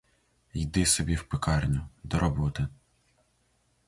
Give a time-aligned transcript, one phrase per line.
[0.53, 2.67] Йди собі в пекарню до роботи.